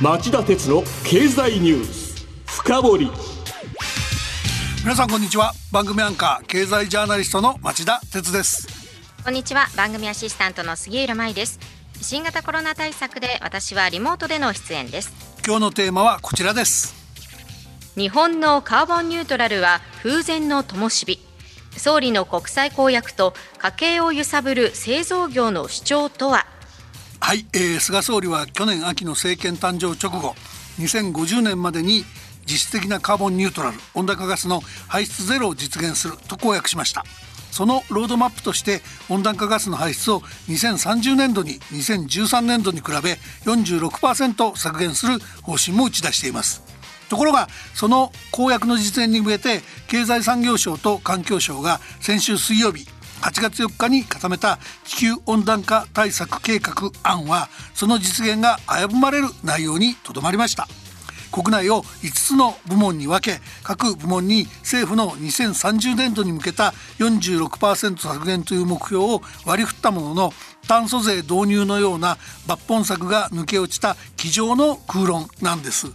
[0.00, 2.24] 町田鉄の経済ニュース。
[2.46, 3.10] 深掘り。
[4.82, 5.52] 皆さんこんにちは。
[5.72, 8.68] 番組アンカー経済ジャーナリストの町田鉄です。
[9.24, 9.66] こんにちは。
[9.76, 11.58] 番組アシスタントの杉浦舞です。
[12.00, 15.12] 新型コロナ対策で私はリモートでの出演です。
[15.44, 16.94] 今日のテーマはこちらです。
[17.96, 21.18] 日本のカーボンニュートラルは風前の灯火。
[21.76, 26.46] 総理の国際公約と家計を揺さぶる製造業の主張とは
[27.20, 30.34] はい、えー、菅総理は去年秋の政権誕生直後
[30.78, 32.04] 2050年までに
[32.46, 37.04] 実質的なカーボンニュートラル温暖化ガスの排出ゼロを実現すると公約しました。
[37.50, 43.18] そのロードマップとして温暖化ガスの排出を2030年度に2013年度に比べ
[43.50, 46.62] 46%削減する方針も打ち出しています。
[47.08, 52.86] ところがその公約の実現に向けて経済産業省と環境省が先週水曜日
[53.20, 60.68] 8月4日に固めた地球温暖化対策計画案はその実現が危ぶまれる内容にとどまりました。
[61.30, 70.32] 国内を5つの部門に分け各部門に政府の2030年度に向けた46%削減という目標を割り振ったものの
[70.66, 75.86] 炭素税導入のような抜本策が抜け落ちた机上の空論なんです。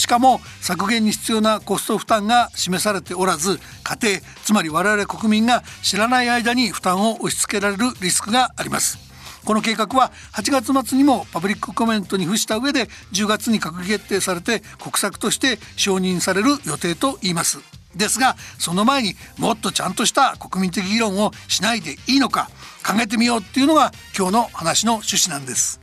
[0.00, 8.98] しかも削減に必要なコスト負担が示されておらず家庭つまり我々国民が知らない間に負担を押し付けられるリスクがあります。
[9.44, 17.58] この計画は8月末にもパブリックコメントに付した上で10月に閣議決定されて国策として承認される予定と言います。
[17.94, 22.48] ですがその前にもっとちゃんとした国民的議論をしないでいいのか
[22.86, 25.80] 考えてみようっていうのが今日の話の趣旨なんです。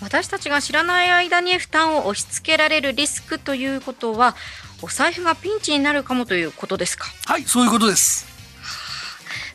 [0.00, 4.36] 私たちが知らない間に負担を押し付けられるリスクということは
[4.82, 7.06] お財布がピンチになるかもということですか？
[7.26, 8.26] はいそういうことです、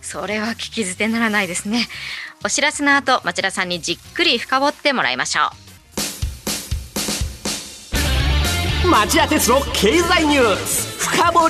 [0.01, 1.87] それは聞き捨てならないですね。
[2.43, 5.51] お知らせの後町田さんにじっくり深掘ってもらいましょ
[8.83, 8.89] う。
[8.89, 11.07] 町田鉄の経済ニュース。
[11.07, 11.49] 深掘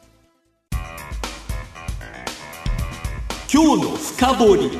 [3.53, 4.71] 今日の深掘り。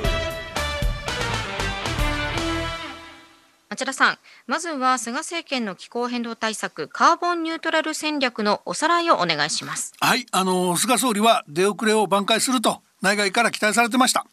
[3.67, 4.17] 町田さん
[4.47, 9.91] まずは菅政権の気候変動対策カーボンニュートラル戦略のおさらいをお願いします。
[9.99, 14.25] はいあの菅総理は出遅れを挽回すると内外から期待されてました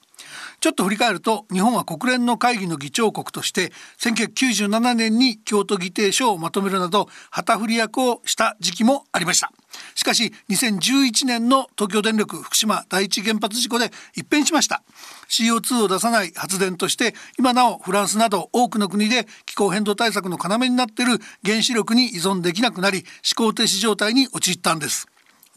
[0.60, 9.52] ちょっと振り返ると日本は国連の会議の議長国として1997年に京都議定書をまとめるなど旗振り役をした時期もありました。
[9.94, 14.82] しかし2011年の東京電力福島第一原発事故で一変しました。
[15.28, 23.04] CO2 を出さない発電として今なおフランスなど多くの国で気候変動対策の要になっている原子力に依存できなくなり
[23.36, 25.06] 思考停止状態に陥ったんです。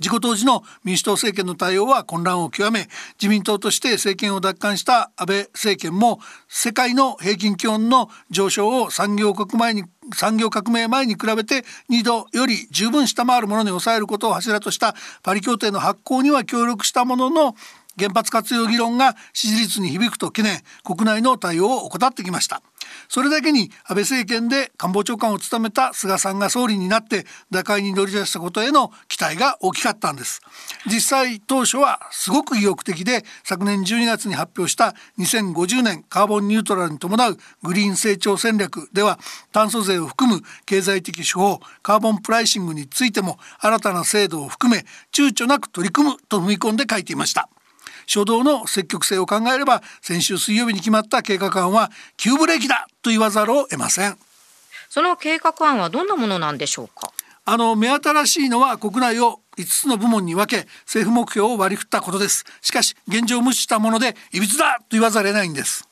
[0.02, 2.90] 事故当時の民主党政権の対応は混乱を極め
[3.22, 9.84] 自民党として政権を奪還した安倍政権も世界の平均気温の上昇を産業革前に
[10.16, 17.56] 産業革命前に比べて2度より十分下回るものに抑えることを柱としたパリ協定の発効には協力したものの
[18.02, 22.64] 原発活用議論が支持率に響くと懸念国内の対応を怠ってきました。
[23.08, 30.42] それだけに安倍政権で官房長官を務めた菅さんが総理になって打開に乗り出したことへの期待が大きかったんです。
[30.88, 39.20] 実際当初はすごく意欲的で昨年12月に発表した2050年カーボンニュートラルに伴うグリーン成長戦略では
[39.52, 47.50] 炭素税を含む経済的手法カーボンプライシングについても新たな制度を含め躊躇なく取り組むと踏み込んで書いていました。
[48.08, 54.18] 初動の積極性を考えれば先週水曜日に決まった計画案は急ブレーキだと言わざるを得ません。
[54.90, 57.12] その計画案はどんなものなんでしょうか？
[57.46, 62.46] あの目新しいのは国内を5つの部門に分け政府目標を割り振ったことです。
[62.62, 65.88] しかし現状を無視したものでいびつだと言わざるを得ないんです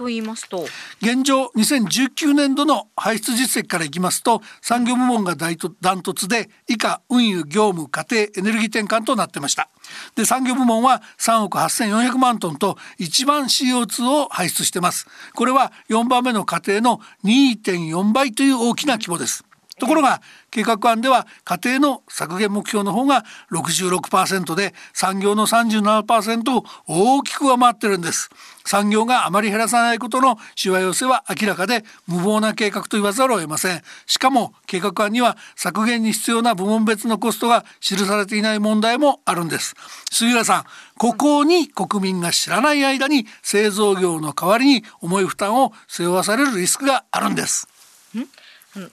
[0.00, 0.64] と言いますと。
[1.02, 5.50] 現状2019年度の排出実績からいきますと産業部門がダ
[5.94, 9.68] ントツで以下運輸業務家庭エネルギー転換となってました。
[10.16, 15.06] で産業部門は3億8400万トンと一番 CO2 を排出してます。
[15.34, 19.44] これは4番目の家庭の2.4倍という大きな規模です。
[19.80, 28.30] ところが計画案では家庭の削減目標の方が66%で産業の37%を大きく上回ってるんです。
[28.64, 33.82] 産業があまり減らさないことのしわ寄せは明らかで無謀な計画と言わざるを得ません。
[34.06, 39.74] しかも計画案には削減に必要な部門別のコストが記されていない問題もあるんです。
[40.12, 40.64] 杉浦さん
[40.98, 47.69] ここに国民が知らない間に製造業の代わりに重い負担を背負わされるリスクがあるんです。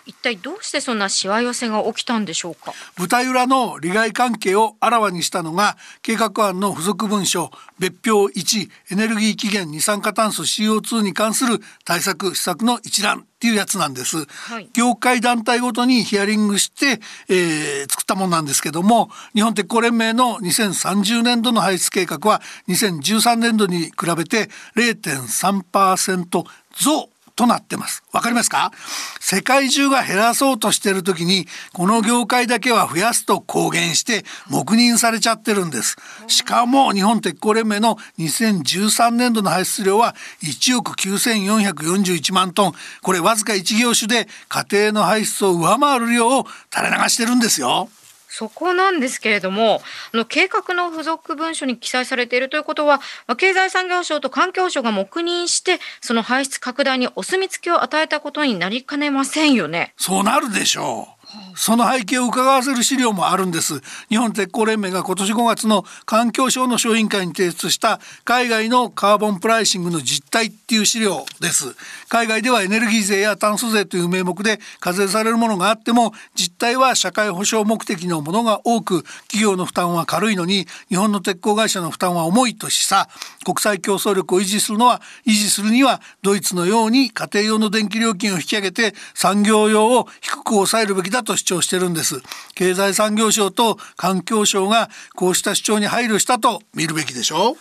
[0.06, 2.74] 一体どうしてそんなしわ寄せが起きたんでしょうか？
[2.97, 26.44] 舞台裏の利害関係をあらわにしたのが計画案の付属文書別表1エネルギー期限二酸化炭素 CO2 に関する対策施策の一覧っていうやつなんです、はい、業界団体ごとにヒアリングして、えー、作ったものなんですけども日本鉄鋼連盟の2030年度の排出計画は2013年度に比べて0.3%
[26.74, 28.04] 増となってます。
[28.12, 28.74] わかりますか？
[29.22, 35.95] 世界中が減らそうとしてる時に、この業界だけは増やすと公言して黙認されちゃってるんです。
[36.28, 42.74] しかも日本鉄鋼連盟の2013年度の排出量は1億9441万トン。
[43.01, 47.89] これわずか1業種で家庭の排出を上回る量を垂れ流してるんですよ。
[48.38, 49.81] そこなんですけれども、
[50.13, 53.01] あの計画の付属文書に記載されているということは、
[53.36, 59.95] 経済産業省と環境省が黙認して、その排出拡大にお墨付きを与えたことになりかねませんよね。
[59.98, 61.16] そうなるでしょう。
[61.56, 63.81] その背景を伺わせる資料もあるんです。
[64.09, 71.75] 日本鉄鋼連盟が今年5月の環境省の小委員会に提出した海外のカーボンプライシングの実態っていう資料です。
[72.09, 83.09] 海外ではエネルギー税や炭素税という名目で課税されるものがあっても実態は社会保障目的のものが多く企業の負担は軽いのに日本の鉄鋼会社の負担は重いとしさ
[83.44, 92.21] 国際競争力を維持するのは維持するにはドイツのように家庭用の電気料金を引き上げて産業用を低く抑えるべきだと主張してるんです。
[92.55, 97.55] 経済産業省と環境省がこうした主張に配慮したと見るべきでしょう。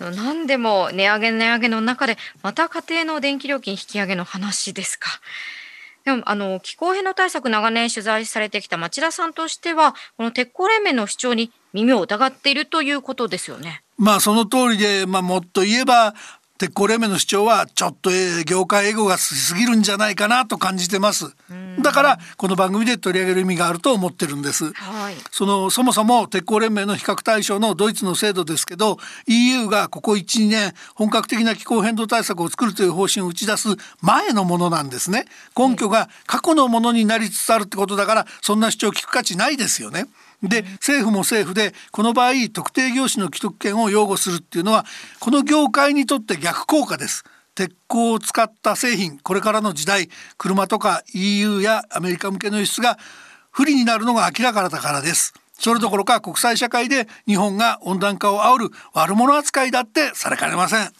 [0.00, 5.10] 何でも値上げ値上げの中でまた家庭の電気料金引き上げの話ですか。
[6.04, 13.82] でもあの気候変動対策長年取材されてきた町田さんとしてはこの鉄鋼連盟の主張に耳を疑っているということですよね。
[13.98, 16.14] まあその通りで、まあ、もっと言えば
[16.60, 18.10] 鉄鋼連盟の主張はちょっと
[18.44, 21.34] 業界エゴがしすぎるんじゃないかなと感じてます。
[21.80, 24.70] だからこの番組で取り上げる意味があると思ってるんです。
[24.74, 33.68] はい、そのそもそも鉄鋼連盟の比較対象のドイツの制度ですけど EU がここ12年本格的な気候変動対策を作るという方針を打ち出す
[34.02, 35.24] 前のものなんですね。
[35.56, 40.04] 根拠が過去のものになりつつあるってことだからそんな主張を聞く価値ないですよね。
[40.42, 44.86] で政府も政府でこの場合特定業種の既得権を擁護するっていうのは
[45.18, 47.24] この業界にとって逆効果です。
[47.54, 50.08] 鉄鋼を使った製品これからの時代
[50.38, 52.98] 車とか EU やアメリカ向けの輸出が
[53.50, 55.34] 不利になるのが明らかだからです。
[55.52, 60.90] それどころか国際社会で日本が温暖化を煽る悪者扱いだってされかねません。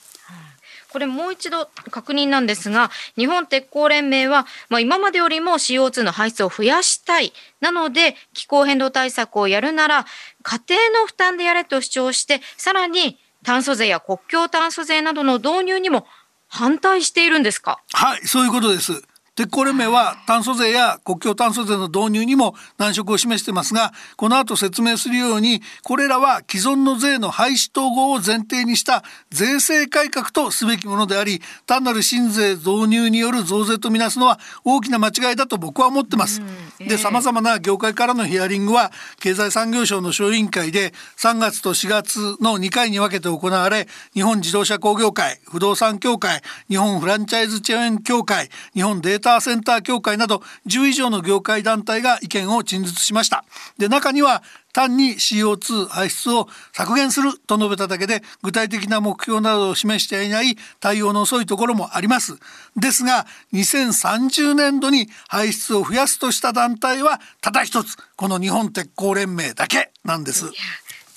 [0.91, 7.33] これもう一度確認なんですが日本鉄鋼連盟は、まあ、今までよりも CO2 の排出を増やしたい。
[7.61, 10.07] なので気候変動対策をやるなら
[10.43, 16.07] 家庭の負担でやれと主張してさらに炭素税や国境炭素税などの導入にも
[16.49, 17.79] 反対しているんですか？
[17.93, 19.03] はいそういうことです。
[19.35, 36.43] 鉄鋼連盟は炭素税や国境炭素税の導入にも難色を示してますがこの後説明するようにこれらは既存の税の廃止統合を前提にした税制改革とすべきものであり単なる新税導入による増税とみなすのは大きな間違いだと僕は思ってます。
[36.79, 53.45] でさまざまな業界からのヒアリングは経済産業省の小委員会で3月と4月の2回に分けて行われ日本自動車工業会不動産協会日本フランチャイズチェーン協会日本データターセンター協会など10以上の業界団体が意見を陳述しました。
[53.79, 62.39] で中には単に CO2 排出を削減すると述べただけで具体的な目標などを示していない対応の遅いところもあります。
[62.77, 70.51] ですが2030年度に排出を増やすとした団体はただ一つこの日本鉄鋼連盟だけなんです。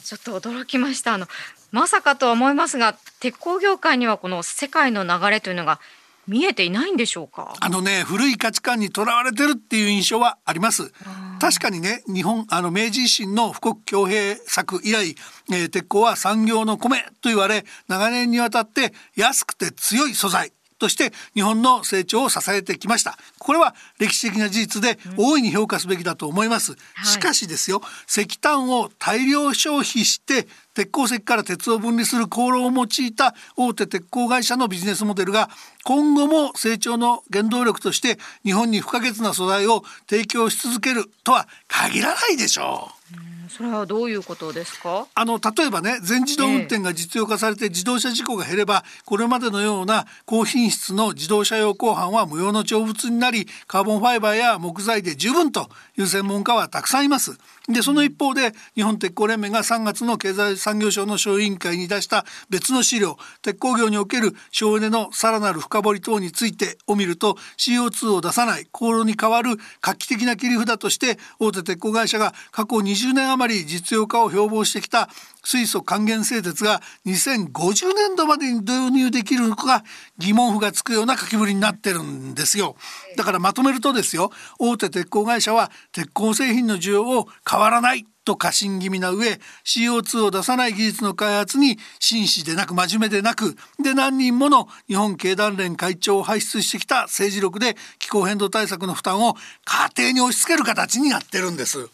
[0.03, 1.13] ちょっと驚きました。
[1.13, 1.27] あの
[1.71, 5.79] まさかとは思いますが鉄鋼業界にはこの世界の流れというのが
[6.27, 7.53] 見えていないんでしょうか？
[7.59, 10.91] あのね古い価値観にとらわれてるっていう印象はあります。
[11.39, 15.15] 確かにね日本あの明治維新の富国強兵策以来、
[15.51, 20.53] えー、鉄鋼は産業の米と言われ長年にわたって安くて強い素材
[20.83, 23.17] として日本の成長を支えてきました。
[23.39, 35.49] これは歴史的な事実で大いに評価すべきだと思います、うん、しかしですよ、石炭を大量消費して鉄鉱石から鉄を分離する航路を用いた大手鉄鋼会社のビジネスモデルが
[35.85, 43.02] 今後も成長の原動力として日本に不可欠な素材を提供し続けるとは限らないでしょう。
[43.49, 45.07] それはどういうことですか？
[45.13, 57.37] あの例えばね全自動運転が実用化されて自動車事故が減れば、これまでのような高品質の自動車用鋼板は無用の長物になりカーボンファイバーや木材で十分という専門家はたくさんいます。
[57.67, 75.09] でその一方で日本鉄鋼連盟が3月の経済産業省の小委員会に出した別の資料鉄鋼業における省エネのさらなる深掘り等についてを見ると CO2 を出さない航路に代わる画期的な切り札として大手鉄鋼会社が過去20年余り実用化を標榜してきた
[75.43, 79.83] 水素還元製鉄が2050年度までに導入できるのか
[80.17, 82.75] 疑問符がつくような書きぶりになってるんですよ
[83.17, 99.35] だからまとめるとですよ大手鉄鋼会社は鉄鋼製品の需要を変わらないと過信気味な上 CO2 を出さない技術の開発に真摯でなく真面目でなくで何人もの日本経団連会長を輩出してきた政治力で気候変動対策の負担を
[99.65, 101.89] 家庭に押し付ける形になってるんです。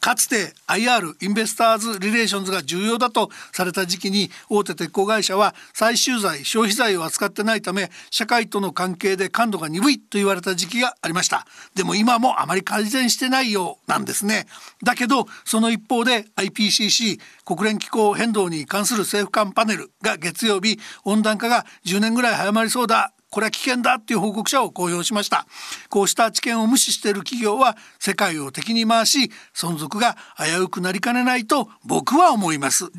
[0.00, 11.46] かつて IR Investors Relations が重要だとされた時期に大手鉄鋼会社は最終財消費財を扱ってないため社会との関係で感度が鈍いと言われた時期がありました。
[11.74, 14.46] でも今もあまり改善してないようなんですね。
[14.82, 25.46] だけどその一方で IPCC 国連気候変動に関する政府間パネルが月曜日温暖化が10年ぐらい早まりそうだこれは危険だっていう報告書を公表しました。
[25.90, 32.90] こうした知見を無視している企業は世界を敵に回し存続が危うくなりかねないと僕は思います。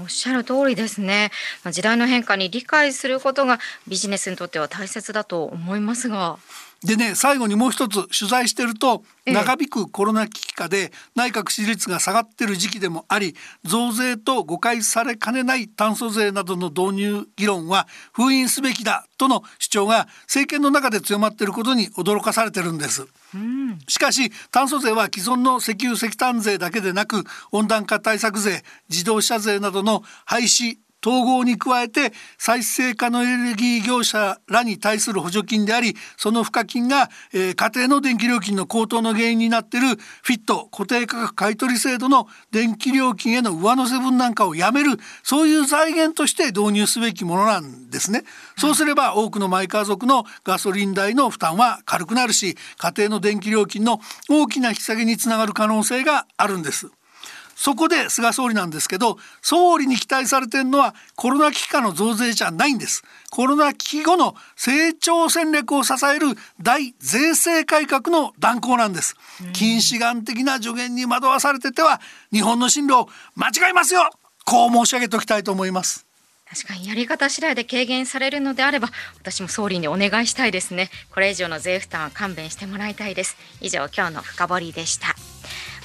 [0.00, 1.30] おっしゃる通りですね。
[1.70, 6.38] 時代の変化に理解することがビジネスにとっては大切だと思いますが。
[6.84, 23.06] でね最後にもう一つ取材してると長引くコロナ危機下で内閣支持率が下がってる時期でもあり増税と誤解されかねない炭素税などの導入議論は封印すべきだとの主張が政権の中で強まっていることに驚かされてるんです。
[23.88, 39.88] しかし炭素税は既存の石油石炭税だけでなく温暖化対策税自動車税などの廃止統合に加えて再生可能エネルギー業者らに対する補助金でありその賦課金が、えー、家庭の電気料金の高騰の原因になっている
[40.22, 48.24] フィット固定価格買取制度の電気料金への上乗せ分なんかをやめるそういう財源として導入すべきものなんですね。
[48.56, 56.90] そうすれば多くのマイ家族のガソリン代の負担は軽くなるし家庭の電気料金の大きな引き下げにつながる可能性があるんです。
[57.54, 63.02] そこで菅総理なんですけど総理に期待されてるのはコロナ危機下の増税じゃないんです。
[63.30, 66.28] コロナ危機後の成長戦略を支える
[66.60, 69.16] 大税制改革の断行なんです。
[69.52, 72.00] 近視眼的な助言に惑わされてては
[72.32, 74.10] 日本の進路を間違いますよ。
[74.44, 76.06] こう申し上げておきたいと思います。
[76.48, 80.90] 確かにやり方次第で軽減されるのであれば私も総理にお願いしたいですね。
[81.10, 83.36] これ以上の税負担は勘弁してもらいたいです。
[83.60, 85.16] 以上今日の深掘りでした。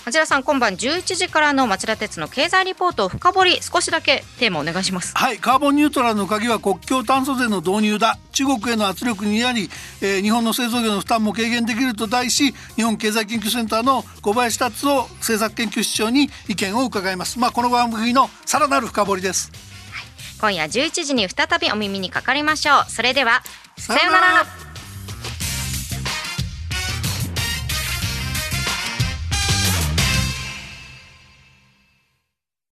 [0.05, 5.15] 町田さん今晩11時からの町田鉄の経済リポートを深掘り少しだけテーマお願いします。
[5.15, 8.17] はいカーボンニュートラルの鍵は国境炭素税の導入だ。
[8.31, 9.69] 中国への圧力にあり、
[10.01, 17.37] えー、日本の製造業の負担も軽減できると題し日本経済研究センターの小林達夫政策研究室長に意見を伺います。
[17.37, 19.51] まあこの番組のさらなる深掘りです、
[19.91, 22.89] はい、今夜11時に再びお耳にかかりましょう。
[22.89, 23.41] それでは
[23.77, 24.68] さようなら